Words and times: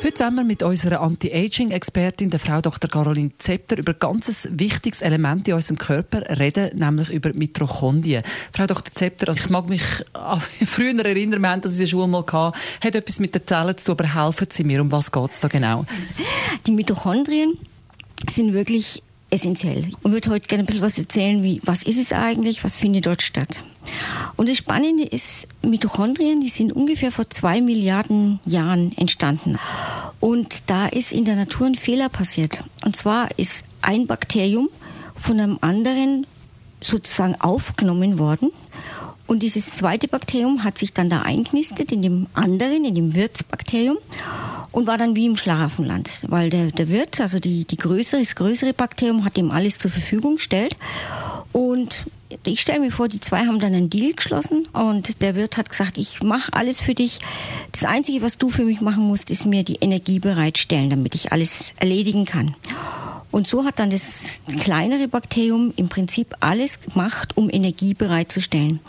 Heute 0.00 0.20
wollen 0.20 0.34
wir 0.36 0.44
mit 0.44 0.62
unserer 0.62 1.00
Anti-Aging-Expertin, 1.00 2.30
der 2.30 2.38
Frau 2.38 2.60
Dr. 2.60 2.88
Caroline 2.88 3.32
Zepter, 3.38 3.76
über 3.76 3.92
ein 3.92 3.98
ganz 3.98 4.48
wichtiges 4.48 5.02
Element 5.02 5.48
in 5.48 5.54
unserem 5.54 5.76
Körper 5.76 6.38
reden, 6.38 6.70
nämlich 6.78 7.10
über 7.10 7.32
Mitochondrien. 7.34 8.22
Frau 8.52 8.66
Dr. 8.68 8.94
Zepter, 8.94 9.26
also 9.26 9.40
ich 9.40 9.50
mag 9.50 9.68
mich 9.68 9.82
an 10.12 10.40
früher 10.66 11.04
erinnern, 11.04 11.42
wir 11.42 11.50
haben 11.50 11.62
das 11.62 11.72
in 11.72 11.80
der 11.80 11.86
Schule 11.86 12.06
mal 12.06 12.22
gehabt, 12.22 12.56
hat 12.80 12.94
etwas 12.94 13.18
mit 13.18 13.34
den 13.34 13.44
Zellen 13.44 13.76
zu 13.76 13.86
tun, 13.86 14.06
aber 14.06 14.24
helfen 14.24 14.46
Sie 14.50 14.62
mir, 14.62 14.80
um 14.80 14.92
was 14.92 15.10
geht 15.10 15.30
es 15.32 15.40
da 15.40 15.48
genau? 15.48 15.84
Die 16.64 16.70
Mitochondrien 16.70 17.58
sind 18.32 18.52
wirklich 18.52 19.02
essentiell. 19.30 19.90
Und 20.02 20.12
würde 20.12 20.30
heute 20.30 20.46
gerne 20.46 20.62
ein 20.62 20.66
bisschen 20.66 20.82
was 20.82 20.98
erzählen, 20.98 21.42
wie, 21.42 21.60
was 21.64 21.82
ist 21.82 21.98
es 21.98 22.12
eigentlich, 22.12 22.64
was 22.64 22.76
findet 22.76 23.06
dort 23.06 23.22
statt. 23.22 23.60
Und 24.36 24.48
das 24.48 24.56
Spannende 24.56 25.04
ist, 25.04 25.46
Mitochondrien, 25.62 26.40
die 26.40 26.48
sind 26.48 26.72
ungefähr 26.72 27.12
vor 27.12 27.28
zwei 27.30 27.60
Milliarden 27.60 28.40
Jahren 28.44 28.92
entstanden. 28.96 29.58
Und 30.20 30.62
da 30.66 30.86
ist 30.86 31.12
in 31.12 31.24
der 31.24 31.36
Natur 31.36 31.66
ein 31.66 31.74
Fehler 31.74 32.08
passiert. 32.08 32.64
Und 32.84 32.96
zwar 32.96 33.28
ist 33.38 33.64
ein 33.82 34.06
Bakterium 34.06 34.68
von 35.16 35.38
einem 35.38 35.58
anderen 35.60 36.26
sozusagen 36.80 37.36
aufgenommen 37.40 38.18
worden. 38.18 38.50
Und 39.26 39.40
dieses 39.42 39.72
zweite 39.74 40.08
Bakterium 40.08 40.64
hat 40.64 40.78
sich 40.78 40.94
dann 40.94 41.10
da 41.10 41.22
einknistet 41.22 41.92
in 41.92 42.02
dem 42.02 42.26
anderen, 42.32 42.84
in 42.84 42.94
dem 42.94 43.14
Wirtsbakterium 43.14 43.98
und 44.72 44.86
war 44.86 44.96
dann 44.96 45.16
wie 45.16 45.26
im 45.26 45.36
Schlafenland, 45.36 46.20
weil 46.28 46.50
der, 46.50 46.70
der 46.70 46.88
Wirt, 46.88 47.20
also 47.20 47.38
die, 47.38 47.64
die 47.64 47.76
größere, 47.76 48.20
das 48.20 48.34
größere 48.36 48.72
Bakterium 48.72 49.24
hat 49.24 49.36
ihm 49.36 49.50
alles 49.50 49.78
zur 49.78 49.90
Verfügung 49.90 50.36
gestellt 50.36 50.76
und 51.52 52.06
ich 52.44 52.60
stelle 52.60 52.80
mir 52.80 52.90
vor, 52.90 53.08
die 53.08 53.20
zwei 53.20 53.46
haben 53.46 53.58
dann 53.58 53.74
einen 53.74 53.90
Deal 53.90 54.12
geschlossen 54.12 54.66
und 54.72 55.20
der 55.22 55.34
Wirt 55.34 55.56
hat 55.56 55.70
gesagt, 55.70 55.98
ich 55.98 56.22
mache 56.22 56.52
alles 56.52 56.80
für 56.80 56.94
dich. 56.94 57.20
Das 57.72 57.84
Einzige, 57.84 58.22
was 58.22 58.38
du 58.38 58.50
für 58.50 58.64
mich 58.64 58.80
machen 58.80 59.04
musst, 59.04 59.30
ist 59.30 59.46
mir 59.46 59.64
die 59.64 59.76
Energie 59.76 60.18
bereitstellen, 60.18 60.90
damit 60.90 61.14
ich 61.14 61.32
alles 61.32 61.72
erledigen 61.76 62.24
kann. 62.24 62.54
Und 63.30 63.46
so 63.46 63.64
hat 63.64 63.78
dann 63.78 63.90
das 63.90 64.40
kleinere 64.60 65.08
Bakterium 65.08 65.72
im 65.76 65.88
Prinzip 65.88 66.34
alles 66.40 66.80
gemacht, 66.80 67.36
um 67.36 67.50
Energie 67.50 67.94
bereitzustellen. 67.94 68.80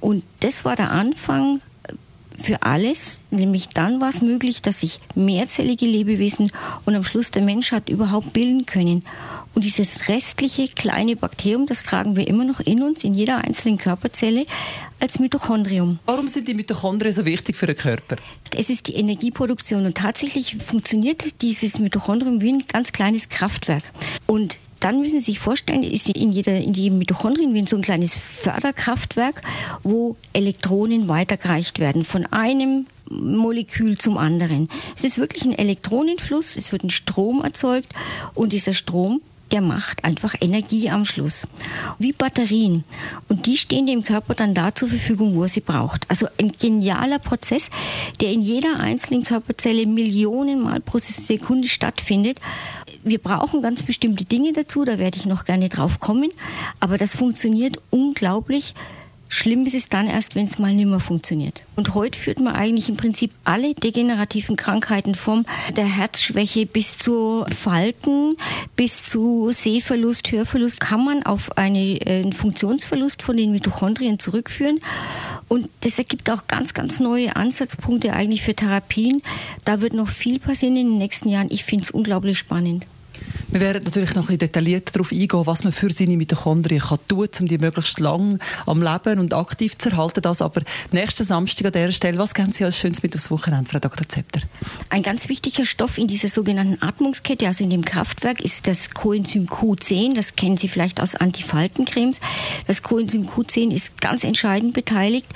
Und 0.00 0.24
das 0.40 0.64
war 0.64 0.76
der 0.76 0.90
Anfang 0.90 1.60
für 2.42 2.62
alles, 2.62 3.20
nämlich 3.30 3.68
dann 3.68 4.00
war 4.00 4.10
es 4.10 4.20
möglich, 4.20 4.62
dass 4.62 4.80
sich 4.80 5.00
mehrzellige 5.14 5.86
Lebewesen 5.86 6.52
und 6.84 6.94
am 6.94 7.04
Schluss 7.04 7.30
der 7.30 7.42
Mensch 7.42 7.72
hat 7.72 7.88
überhaupt 7.88 8.32
bilden 8.32 8.66
können. 8.66 9.04
Und 9.54 9.64
dieses 9.64 10.08
restliche 10.08 10.68
kleine 10.68 11.16
Bakterium, 11.16 11.66
das 11.66 11.82
tragen 11.82 12.14
wir 12.14 12.28
immer 12.28 12.44
noch 12.44 12.60
in 12.60 12.82
uns, 12.82 13.04
in 13.04 13.14
jeder 13.14 13.38
einzelnen 13.38 13.78
Körperzelle, 13.78 14.44
als 15.00 15.18
Mitochondrium. 15.18 15.98
Warum 16.04 16.28
sind 16.28 16.46
die 16.48 16.54
Mitochondrien 16.54 17.12
so 17.12 17.24
wichtig 17.24 17.56
für 17.56 17.66
den 17.66 17.76
Körper? 17.76 18.16
Es 18.54 18.68
ist 18.68 18.86
die 18.86 18.94
Energieproduktion 18.94 19.86
und 19.86 19.96
tatsächlich 19.96 20.56
funktioniert 20.56 21.40
dieses 21.42 21.78
Mitochondrium 21.78 22.40
wie 22.40 22.52
ein 22.52 22.64
ganz 22.68 22.92
kleines 22.92 23.28
Kraftwerk. 23.28 23.84
Und 24.26 24.58
dann 24.80 25.00
müssen 25.00 25.20
Sie 25.20 25.32
sich 25.32 25.38
vorstellen, 25.38 25.82
ist 25.82 26.08
in, 26.08 26.32
jeder, 26.32 26.56
in 26.56 26.74
jedem 26.74 26.98
Mitochondrien 26.98 27.54
wie 27.54 27.66
so 27.66 27.76
ein 27.76 27.82
kleines 27.82 28.16
Förderkraftwerk, 28.16 29.42
wo 29.82 30.16
Elektronen 30.32 31.08
weitergereicht 31.08 31.78
werden 31.78 32.04
von 32.04 32.26
einem 32.26 32.86
Molekül 33.08 33.98
zum 33.98 34.18
anderen. 34.18 34.68
Es 34.96 35.04
ist 35.04 35.18
wirklich 35.18 35.44
ein 35.44 35.56
Elektronenfluss, 35.56 36.56
es 36.56 36.72
wird 36.72 36.84
ein 36.84 36.90
Strom 36.90 37.42
erzeugt 37.42 37.92
und 38.34 38.52
dieser 38.52 38.72
Strom 38.72 39.20
der 39.50 39.60
macht 39.60 40.04
einfach 40.04 40.34
Energie 40.40 40.90
am 40.90 41.04
Schluss. 41.04 41.46
Wie 41.98 42.12
Batterien. 42.12 42.84
Und 43.28 43.46
die 43.46 43.56
stehen 43.56 43.86
dem 43.86 44.04
Körper 44.04 44.34
dann 44.34 44.54
da 44.54 44.74
zur 44.74 44.88
Verfügung, 44.88 45.34
wo 45.34 45.44
er 45.44 45.48
sie 45.48 45.60
braucht. 45.60 46.08
Also 46.08 46.26
ein 46.38 46.52
genialer 46.52 47.18
Prozess, 47.18 47.70
der 48.20 48.32
in 48.32 48.42
jeder 48.42 48.80
einzelnen 48.80 49.24
Körperzelle 49.24 49.86
Millionen 49.86 50.60
Mal 50.62 50.80
pro 50.80 50.98
Sekunde 50.98 51.68
stattfindet. 51.68 52.40
Wir 53.04 53.18
brauchen 53.18 53.62
ganz 53.62 53.82
bestimmte 53.82 54.24
Dinge 54.24 54.52
dazu, 54.52 54.84
da 54.84 54.98
werde 54.98 55.16
ich 55.16 55.26
noch 55.26 55.44
gerne 55.44 55.68
drauf 55.68 56.00
kommen. 56.00 56.32
Aber 56.80 56.98
das 56.98 57.14
funktioniert 57.14 57.80
unglaublich 57.90 58.74
Schlimm 59.28 59.66
ist 59.66 59.74
es 59.74 59.88
dann 59.88 60.08
erst, 60.08 60.34
wenn 60.34 60.46
es 60.46 60.58
mal 60.58 60.72
nicht 60.72 60.86
mehr 60.86 61.00
funktioniert. 61.00 61.62
Und 61.74 61.94
heute 61.94 62.18
führt 62.18 62.38
man 62.38 62.54
eigentlich 62.54 62.88
im 62.88 62.96
Prinzip 62.96 63.32
alle 63.44 63.74
degenerativen 63.74 64.56
Krankheiten 64.56 65.14
vom 65.14 65.44
der 65.76 65.86
Herzschwäche 65.86 66.66
bis 66.66 66.96
zu 66.96 67.44
Falten, 67.60 68.36
bis 68.76 69.02
zu 69.02 69.50
Sehverlust, 69.50 70.30
Hörverlust, 70.30 70.80
kann 70.80 71.04
man 71.04 71.22
auf 71.24 71.56
eine, 71.58 72.00
äh, 72.00 72.22
einen 72.22 72.32
Funktionsverlust 72.32 73.22
von 73.22 73.36
den 73.36 73.52
Mitochondrien 73.52 74.18
zurückführen. 74.18 74.80
Und 75.48 75.68
das 75.80 75.98
ergibt 75.98 76.30
auch 76.30 76.46
ganz, 76.48 76.74
ganz 76.74 77.00
neue 77.00 77.36
Ansatzpunkte 77.36 78.12
eigentlich 78.12 78.42
für 78.42 78.54
Therapien. 78.54 79.22
Da 79.64 79.80
wird 79.80 79.92
noch 79.92 80.08
viel 80.08 80.38
passieren 80.38 80.76
in 80.76 80.88
den 80.88 80.98
nächsten 80.98 81.28
Jahren. 81.28 81.48
Ich 81.50 81.64
finde 81.64 81.84
es 81.84 81.90
unglaublich 81.90 82.38
spannend. 82.38 82.86
Wir 83.56 83.62
werden 83.62 83.84
natürlich 83.84 84.14
noch 84.14 84.28
ein 84.28 84.36
detaillierter 84.36 84.92
darauf 84.92 85.12
eingehen, 85.12 85.46
was 85.46 85.64
man 85.64 85.72
für 85.72 85.90
seine 85.90 86.18
Mitochondrien 86.18 86.82
kann 86.82 86.98
tun, 87.08 87.26
um 87.40 87.48
die 87.48 87.56
möglichst 87.56 87.98
lang 87.98 88.38
am 88.66 88.82
Leben 88.82 89.18
und 89.18 89.32
aktiv 89.32 89.78
zu 89.78 89.88
erhalten. 89.88 90.20
Das 90.20 90.42
aber 90.42 90.60
nächsten 90.92 91.24
Samstag 91.24 91.64
an 91.64 91.72
dieser 91.72 91.92
Stelle, 91.92 92.18
was 92.18 92.34
kennen 92.34 92.52
Sie 92.52 92.66
als 92.66 92.76
Schönes 92.76 93.02
mit 93.02 93.14
aufs 93.14 93.30
Wochenende, 93.30 93.70
Frau 93.70 93.78
Dr. 93.78 94.06
Zepter? 94.06 94.42
Ein 94.90 95.02
ganz 95.02 95.30
wichtiger 95.30 95.64
Stoff 95.64 95.96
in 95.96 96.06
dieser 96.06 96.28
sogenannten 96.28 96.82
Atmungskette, 96.82 97.46
also 97.46 97.64
in 97.64 97.70
dem 97.70 97.82
Kraftwerk, 97.82 98.42
ist 98.42 98.66
das 98.66 98.90
Coenzym 98.90 99.46
Q10. 99.46 100.14
Das 100.14 100.36
kennen 100.36 100.58
Sie 100.58 100.68
vielleicht 100.68 101.00
aus 101.00 101.14
Antifaltencremes. 101.14 102.20
Das 102.66 102.82
Coenzym 102.82 103.26
Q10 103.26 103.70
ist 103.70 104.02
ganz 104.02 104.22
entscheidend 104.22 104.74
beteiligt 104.74 105.28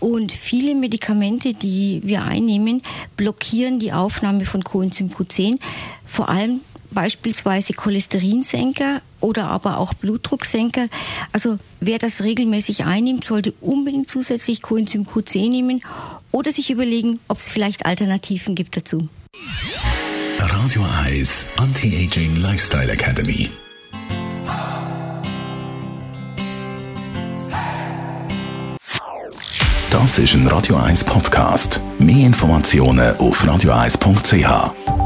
und 0.00 0.32
viele 0.32 0.74
Medikamente, 0.74 1.54
die 1.54 2.00
wir 2.02 2.24
einnehmen, 2.24 2.82
blockieren 3.16 3.78
die 3.78 3.92
Aufnahme 3.92 4.46
von 4.46 4.64
Coenzym 4.64 5.10
Q10. 5.10 5.60
Vor 6.08 6.28
allem 6.28 6.62
beispielsweise 6.90 7.72
Cholesterinsenker 7.72 9.02
oder 9.20 9.48
aber 9.48 9.78
auch 9.78 9.94
Blutdrucksenker. 9.94 10.88
Also 11.32 11.58
wer 11.80 11.98
das 11.98 12.22
regelmäßig 12.22 12.84
einnimmt, 12.84 13.24
sollte 13.24 13.52
unbedingt 13.60 14.10
zusätzlich 14.10 14.62
Coenzym 14.62 15.04
Q10 15.04 15.50
nehmen 15.50 15.82
oder 16.32 16.52
sich 16.52 16.70
überlegen, 16.70 17.20
ob 17.28 17.38
es 17.38 17.48
vielleicht 17.48 17.86
Alternativen 17.86 18.54
gibt 18.54 18.76
dazu. 18.76 19.08
Radio 20.38 20.84
Eyes 21.06 21.54
Anti-Aging 21.56 22.36
Lifestyle 22.36 22.92
Academy. 22.92 23.50
Das 29.90 30.18
ist 30.18 30.34
ein 30.34 30.46
Radio 30.46 30.76
1 30.76 31.04
Podcast. 31.04 31.80
Mehr 31.98 32.26
Informationen 32.26 33.16
auf 33.16 33.42
radio1.ch. 33.42 34.97